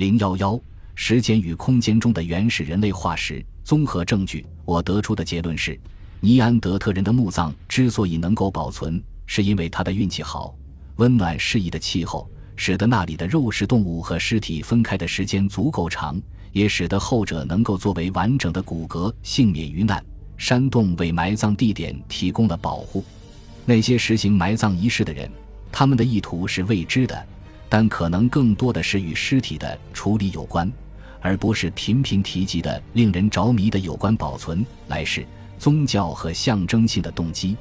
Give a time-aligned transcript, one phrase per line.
[0.00, 0.58] 零幺幺
[0.94, 5.78] 时间与空间中的原始人类化石综合证据，我得出的结论是：
[6.20, 10.56] 尼安德特人的墓葬之所以能够保存，是因为他的运气好，
[10.96, 12.26] 温暖适宜的气候
[12.56, 16.18] 使得那里的肉食动物和尸体分开的时间足够长，
[16.52, 20.02] 也使得后者能够作为完整的骨骼幸免于难。
[20.38, 23.04] 山洞为埋葬地点提供了保护。
[23.66, 25.30] 那些实行埋葬仪式的人，
[25.70, 27.26] 他们的意图是未知的，
[27.70, 30.70] 但可能更多的是与尸体的处理有关，
[31.22, 35.24] 而不是频频提及的令人着迷的有关保存、来世、
[35.58, 37.56] 宗教和象征性的动机。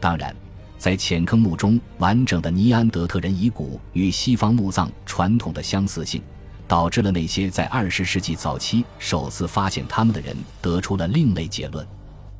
[0.00, 0.34] 当然，
[0.78, 6.20] 在浅坑墓中完整的尼安德特人遗骨与西方墓葬传统的相似性。
[6.68, 11.86] 导致了那些在二十世纪早期首次发现他们的人得出了另类结论。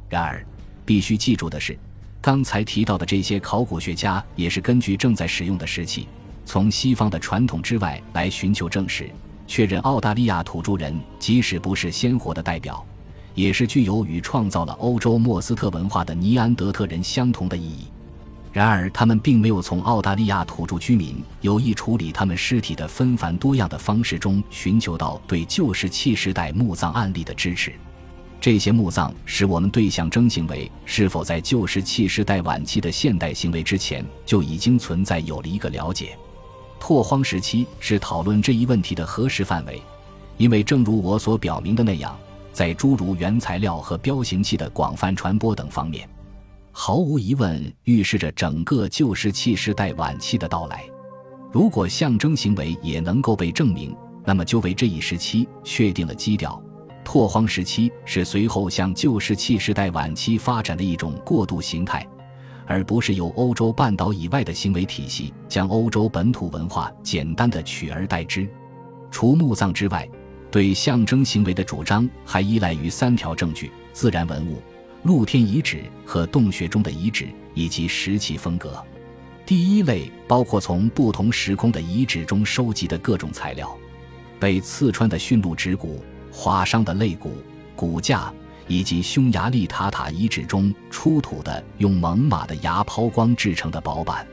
[0.08, 0.42] 然而，
[0.86, 1.78] 必须记住的是，
[2.18, 6.08] 刚才提到的这些考古学家也是根据正在使用的石器，
[6.44, 9.10] 从西方的传统之外来寻求证实，
[9.46, 12.84] 确认澳大利亚土著人即使不是鲜活的代表，
[13.34, 17.86] 也是具有与创造了欧洲莫斯特文化的尼安德特人相同的意义。
[18.52, 27.72] 然而，他们并没有从澳大利亚土著居民有意处理他们尸体的纷繁多样的方式中寻求到对旧石器时代墓葬案例的支持。
[28.38, 36.18] 这些墓葬使我们对象征行为是否在旧石器时代晚期的现代行为之前就已经存在有了一个了解。
[36.82, 39.80] 拓荒时期是讨论这一问题的合适范围，
[40.36, 42.18] 因为正如我所表明的那样，
[42.52, 46.08] 在诸如原材料和标形器的广泛传播等方面，
[46.72, 50.82] 毫无疑问预示着整个旧石器时代晚期的到来。
[51.52, 53.94] 如果象征行为也能够被证明，
[54.24, 56.60] 那么就为这一时期确定了基调。
[57.04, 62.04] 拓荒时期是随后向旧石器时代晚期发展的一种过渡形态，
[62.66, 68.48] 而不是由欧洲半岛以外的行为体系将欧洲本土文化简单的取而代之。
[69.10, 70.08] 除墓葬之外，
[70.50, 74.62] 对象征行为的主张还依赖于三条证据：自然文物、
[75.02, 78.82] 露天遗址和洞穴中的遗址，以及石器风格。
[79.44, 83.76] 第一类包括从不同时空的遗址中收集的各种材料，
[84.38, 86.02] 被刺穿的驯鹿指骨。
[86.34, 87.30] 划伤的肋骨、
[87.76, 88.32] 骨架，
[88.68, 94.26] 以及匈牙利塔塔遗址中出土的用猛犸的牙抛光制成的薄板，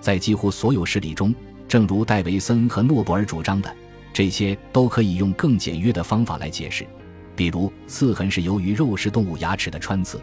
[0.00, 1.34] 在几乎所有事例中，
[1.66, 3.74] 正如戴维森和诺布尔主张的，
[4.12, 6.86] 这些都可以用更简约的方法来解释，
[7.34, 10.20] 比如刺痕是由于肉食动物牙齿的穿刺，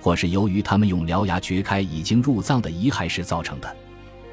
[0.00, 3.76] 或是由于他们用獠牙掘开已经入葬的遗骸时造成的。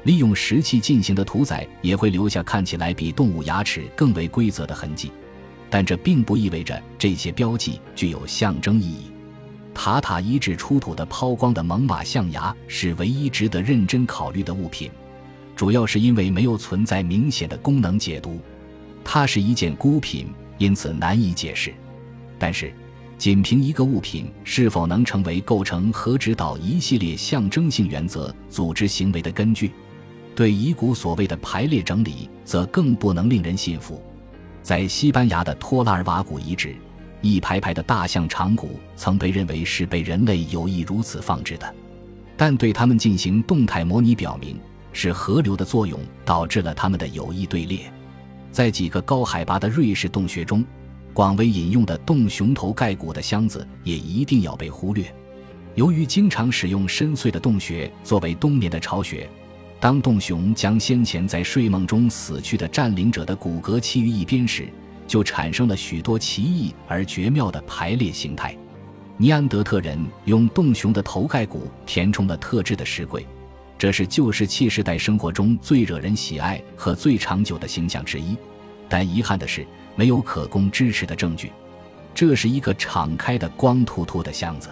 [0.04, 5.12] 利用石器进行的屠宰也会留下看起来比动物牙齿更为规则的痕迹。
[5.70, 9.04] 但这并不意味着这些标记具有象征意义。
[9.72, 14.90] 塔塔遗址出土的抛光的猛犸象牙是唯一值得认真考虑的物品，
[15.54, 18.40] 主要是因为没有存在明显的功能解读。
[19.04, 20.26] 它是一件孤品，
[20.58, 21.72] 因此难以解释。
[22.38, 22.72] 但是，
[23.16, 29.70] 仅凭一个物品是否能成为构成和指导一系列象征性原则组织行为的根据，
[30.34, 34.02] 对遗骨所谓的排列整理则更不能令人信服。
[34.70, 36.76] 在西班牙的托拉尔瓦古遗址，
[37.22, 41.74] 一排排的大象长骨曾被认为是被人类有意如此放置的，
[42.36, 44.56] 但对它们进行动态模拟表明，
[44.92, 47.92] 是河流的作用导致了它们的有意队列。
[48.52, 50.64] 在几个高海拔的瑞士洞穴中，
[51.12, 55.12] 广为引用的洞熊头盖骨的箱子也一定要被忽略。
[55.74, 59.28] 由于经常使用深邃的洞穴作为冬眠的巢穴。
[59.80, 64.68] 当洞熊将先前在睡梦中死去的占领者的骨骼弃于一边时，
[65.06, 68.54] 就产生了许多奇异而绝妙的排列形态。
[69.16, 73.26] 尼安德特人用洞熊的头盖骨填充了特制的石柜，
[73.78, 78.36] 这是旧石器时代生活中最惹人喜爱和最长久的形象之一。
[78.86, 79.66] 但遗憾的是，
[79.96, 81.50] 没有可供支持的证据。
[82.14, 84.68] 这是一个敞开的光秃秃的箱子。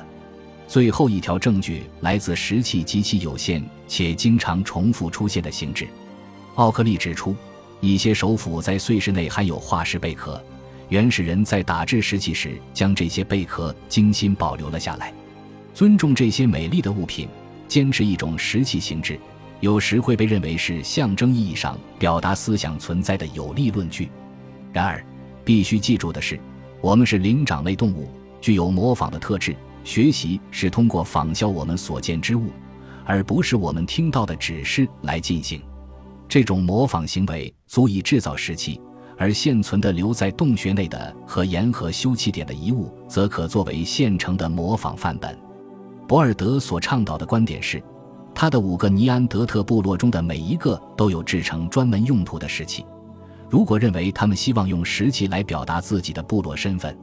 [0.69, 5.89] 最后一条证据来自石器极其有限且经常重复出现的形制。
[6.57, 7.35] 奥克利指出，
[7.81, 10.41] 一些首府在碎石内含有化石贝壳，
[10.91, 15.11] 原始人在打制石器时将这些贝壳精心保留了下来。
[15.73, 17.27] 尊重这些美丽的物品，
[17.67, 19.19] 坚持一种石器形制，
[19.61, 24.11] 有时会被认为是象征意义上表达思想存在的有力论据。
[24.71, 25.03] 然而，
[25.47, 26.39] 必须记住的是，
[26.83, 28.07] 我们是灵长类动物，
[28.39, 29.57] 具有模仿的特质。
[29.85, 32.51] 学习是通过仿效我们所见之物，
[33.05, 35.61] 而不是我们听到的指示来进行。
[36.29, 38.81] 这种模仿行为足以制造石器，
[39.17, 45.37] 而现存的留在洞穴内的和沿河休憩点的遗物，则可作为现成的模仿范本。
[46.07, 47.83] 博尔德所倡导的观点是，
[48.35, 52.85] 他的五个尼安德特部落中的每一个都有制成专门用途的石器。
[53.49, 56.95] 如果认为他们希望用石器来表达自己的部落身份，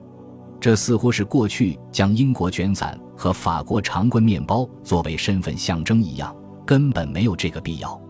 [0.66, 6.36] 这似乎是过去将英国卷伞和法国长棍面包作为身份象征一样，
[6.66, 8.02] 根本没有这个必要。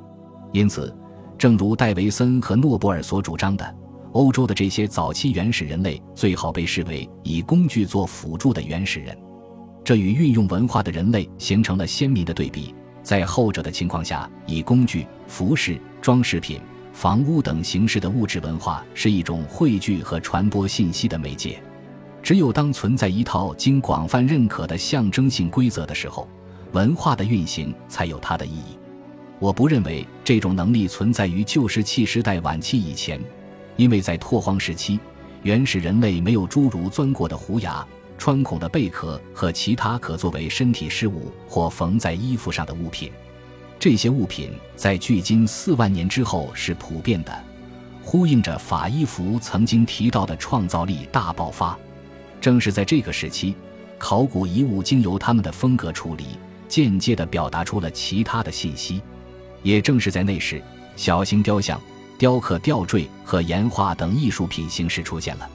[0.53, 0.95] 因此，
[1.37, 3.75] 正如戴维森和诺布尔所主张的，
[4.13, 9.13] 欧洲的这些早期原始人类最好被视为以工具做辅助的原始人，
[9.83, 12.73] 这与运用文化的人类形成了鲜明的对比。
[13.03, 16.61] 在后者的情况下，以工具、服饰、装饰品。
[16.93, 21.61] 房屋等形式的物质文化是一种汇聚和传播信息的媒介。
[22.25, 26.27] 只有当存在一套经广泛认可的象征性规则的时候，
[26.72, 28.80] 文化的运行才有它的意义。
[29.38, 33.22] 我不认为这种能力存在于旧石器时代晚期以前，
[33.75, 35.00] 因为在拓荒时期，
[35.44, 37.86] 原始人类没有诸如钻过的虎牙、
[38.18, 43.12] 穿孔的贝壳和其他可作为身体饰物或缝在衣服上的物品。
[43.77, 47.44] 这些物品在距今四万年之后是普遍的，
[48.01, 51.77] 呼应着法伊福曾经提到的创造力大爆发。
[52.45, 53.56] 正是在这个时期，
[53.97, 56.38] 考古遗物经由他们的风格处理，
[56.68, 59.01] 间接地表达出了其他的信息。
[59.63, 60.62] 也正是在那时，
[60.95, 61.81] 小型雕像、
[62.19, 65.50] 雕刻、吊坠和岩画等艺术品形式出现了。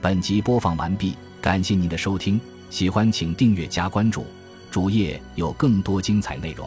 [0.00, 2.40] 本集播放完毕，感谢您的收听，
[2.70, 4.24] 喜欢请订阅加关注。
[4.70, 6.66] 主页有更多精彩内容。